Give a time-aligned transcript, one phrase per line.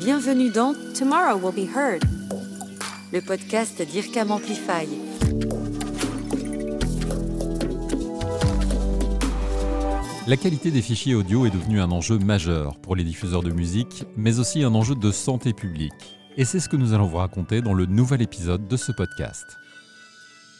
[0.00, 2.02] Bienvenue dans Tomorrow Will Be Heard,
[3.12, 4.88] le podcast d'IRCAM Amplify.
[10.26, 14.04] La qualité des fichiers audio est devenue un enjeu majeur pour les diffuseurs de musique,
[14.16, 16.16] mais aussi un enjeu de santé publique.
[16.38, 19.44] Et c'est ce que nous allons vous raconter dans le nouvel épisode de ce podcast.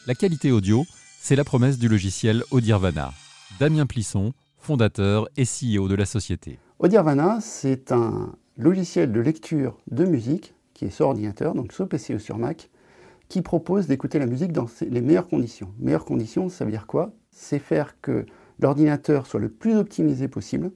[0.05, 0.85] La qualité audio,
[1.19, 3.11] c'est la promesse du logiciel Audirvana.
[3.59, 6.59] Damien Plisson, fondateur et CEO de la société.
[6.77, 12.15] Audirvana, c'est un logiciel de lecture de musique qui est sur ordinateur, donc sur PC
[12.15, 12.69] ou sur Mac,
[13.29, 15.71] qui propose d'écouter la musique dans les meilleures conditions.
[15.79, 17.13] Meilleures conditions, ça veut dire quoi?
[17.31, 18.25] C'est faire que
[18.59, 20.71] l'ordinateur soit le plus optimisé possible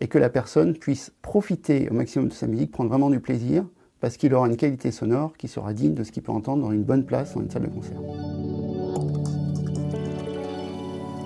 [0.00, 3.64] et que la personne puisse profiter au maximum de sa musique, prendre vraiment du plaisir,
[4.00, 6.72] parce qu'il aura une qualité sonore qui sera digne de ce qu'il peut entendre dans
[6.72, 8.00] une bonne place, dans une salle de concert.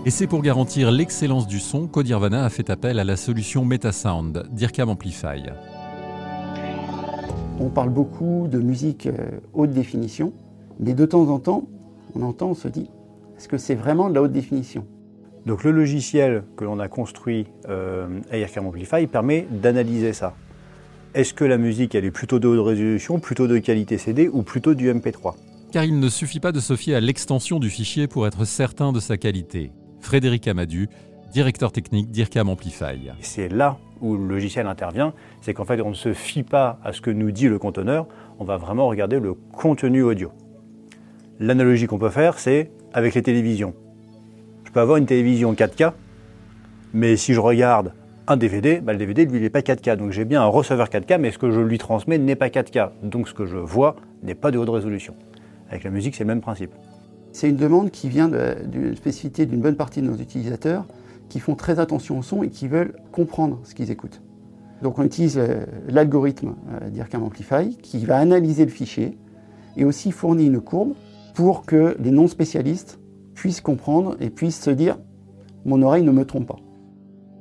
[0.04, 4.48] Et c'est pour garantir l'excellence du son qu'Audirvana a fait appel à la solution Metasound
[4.50, 5.42] d'IRCAM Amplify.
[7.60, 10.32] On parle beaucoup de musique euh, haute définition,
[10.78, 11.64] mais de temps en temps,
[12.14, 12.88] on entend, on se dit,
[13.36, 14.86] est-ce que c'est vraiment de la haute définition?
[15.44, 20.34] Donc le logiciel que l'on a construit euh, à IRCAM Amplify permet d'analyser ça.
[21.14, 24.42] Est-ce que la musique elle est plutôt de haute résolution, plutôt de qualité CD ou
[24.42, 25.34] plutôt du MP3
[25.72, 28.92] Car il ne suffit pas de se fier à l'extension du fichier pour être certain
[28.92, 29.72] de sa qualité.
[30.00, 30.88] Frédéric Amadu,
[31.32, 33.10] directeur technique d'IRCAM Amplify.
[33.20, 36.92] C'est là où le logiciel intervient, c'est qu'en fait on ne se fie pas à
[36.92, 38.06] ce que nous dit le conteneur,
[38.38, 40.30] on va vraiment regarder le contenu audio.
[41.40, 43.74] L'analogie qu'on peut faire, c'est avec les télévisions.
[44.64, 45.92] Je peux avoir une télévision 4K,
[46.92, 47.92] mais si je regarde
[48.26, 49.96] un DVD, bah, le DVD lui n'est pas 4K.
[49.96, 52.90] Donc j'ai bien un receveur 4K, mais ce que je lui transmets n'est pas 4K.
[53.02, 55.14] Donc ce que je vois n'est pas de haute résolution.
[55.70, 56.72] Avec la musique, c'est le même principe.
[57.32, 60.84] C'est une demande qui vient d'une spécificité d'une bonne partie de nos utilisateurs
[61.28, 64.22] qui font très attention au son et qui veulent comprendre ce qu'ils écoutent.
[64.82, 69.18] Donc on utilise euh, l'algorithme euh, d'IRCAM Amplify qui va analyser le fichier
[69.76, 70.94] et aussi fournit une courbe
[71.34, 73.00] pour que les non-spécialistes
[73.34, 74.98] puissent comprendre et puissent se dire
[75.64, 76.58] mon oreille ne me trompe pas.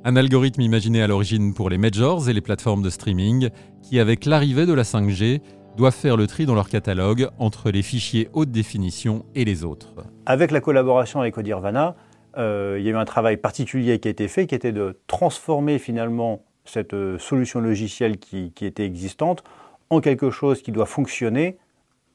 [0.04, 3.50] Un algorithme imaginé à l'origine pour les majors et les plateformes de streaming
[3.82, 5.40] qui, avec l'arrivée de la 5G,
[5.76, 9.94] doivent faire le tri dans leur catalogue entre les fichiers haute définition et les autres.
[10.26, 11.96] Avec la collaboration avec Audirvana,
[12.38, 14.98] euh, il y a eu un travail particulier qui a été fait, qui était de
[15.06, 19.42] transformer finalement cette euh, solution logicielle qui, était existante
[19.90, 21.56] en quelque chose qui doit fonctionner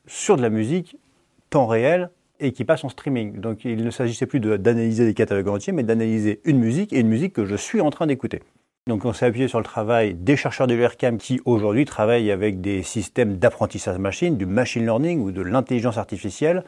[0.08, 0.98] sur de la musique
[1.50, 3.40] temps réel et qui passe en streaming.
[3.40, 7.08] Donc il ne s'agissait plus d'analyser des catalogues entiers, mais d'analyser une musique et une
[7.08, 8.42] musique que je suis en train d'écouter.
[8.88, 12.60] Donc on s'est appuyé sur le travail des chercheurs de l'URCAM qui aujourd'hui travaillent avec
[12.60, 16.64] des systèmes d'apprentissage machine, du machine learning ou de l'intelligence artificielle,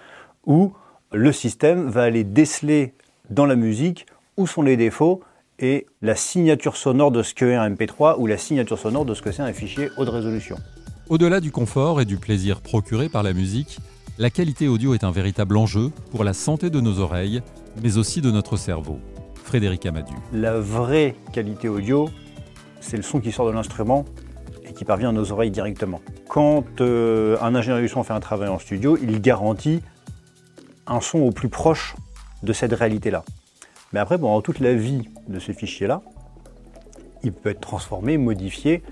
[0.45, 0.73] où
[1.11, 2.93] le système va aller déceler
[3.29, 4.05] dans la musique
[4.37, 5.21] où sont les défauts
[5.59, 9.21] et la signature sonore de ce qu'est un MP3 ou la signature sonore de ce
[9.21, 10.57] que c'est un fichier haute résolution.
[11.09, 13.79] Au-delà du confort et du plaisir procuré par la musique,
[14.17, 17.41] la qualité audio est un véritable enjeu pour la santé de nos oreilles,
[17.83, 18.99] mais aussi de notre cerveau.
[19.35, 20.13] Frédéric Amadu.
[20.33, 22.09] La vraie qualité audio,
[22.79, 24.05] c'est le son qui sort de l'instrument
[24.67, 26.01] et qui parvient à nos oreilles directement.
[26.27, 29.81] Quand euh, un ingénieur du son fait un travail en studio, il garantit
[30.87, 31.95] un son au plus proche
[32.45, 33.23] de cette réalité-là.
[33.91, 36.01] Mais après, pendant toute la vie de ce fichier-là,
[37.23, 38.83] il peut être transformé, modifié.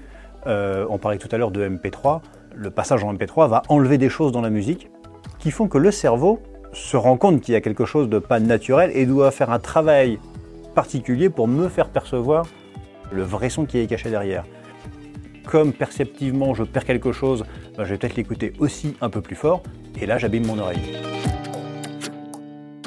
[0.48, 2.22] Euh, on parlait tout à l'heure de MP3.
[2.56, 4.90] Le passage en MP3 va enlever des choses dans la musique
[5.40, 6.42] qui font que le cerveau
[6.74, 9.60] se rend compte qu'il y a quelque chose de pas naturel et doit faire un
[9.60, 10.20] travail
[10.74, 12.46] particulier pour me faire percevoir
[13.12, 14.46] le vrai son qui est caché derrière.
[15.46, 17.46] Comme perceptivement je perds quelque chose,
[17.78, 19.62] ben, je vais peut-être l'écouter aussi un peu plus fort,
[20.02, 21.13] et là j'abîme mon oreille.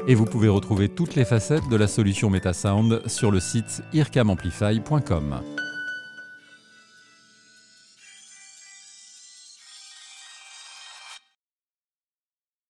[0.09, 5.56] Et vous pouvez retrouver toutes les facettes de la solution Metasound sur le site ircamamplify.com.